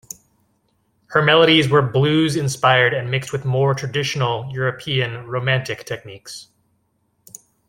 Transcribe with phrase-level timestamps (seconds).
[1.09, 6.47] Her melodies were blues-inspired and mixed with more traditional, European Romantic techniques.